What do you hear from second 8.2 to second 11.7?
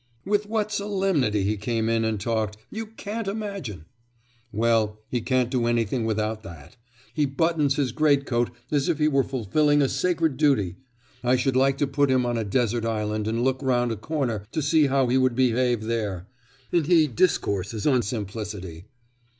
coat as if he were fulfilling a sacred duty. I should